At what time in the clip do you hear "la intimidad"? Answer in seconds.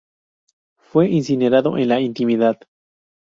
1.89-2.57